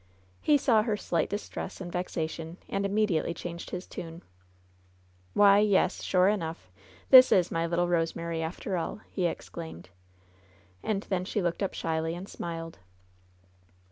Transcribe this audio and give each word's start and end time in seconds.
He 0.41 0.57
saw 0.57 0.81
her 0.81 0.97
slight 0.97 1.29
distress 1.29 1.79
and 1.79 1.91
vexation, 1.91 2.57
and 2.67 2.83
imme 2.85 3.07
diately 3.07 3.35
changed 3.35 3.69
his 3.69 3.85
tune. 3.85 4.23
"Why!— 5.35 5.63
^yes!— 5.63 6.01
sure 6.03 6.27
enough! 6.27 6.71
This 7.11 7.31
is 7.31 7.51
my 7.51 7.67
little 7.67 7.87
Rose 7.87 8.15
mary, 8.15 8.41
after 8.41 8.77
all!" 8.77 9.01
he 9.11 9.27
exclaimed. 9.27 9.89
And 10.81 11.03
then 11.03 11.23
she 11.23 11.39
looked 11.39 11.61
up 11.61 11.75
shyly 11.75 12.15
and 12.15 12.27
smiled. 12.27 12.79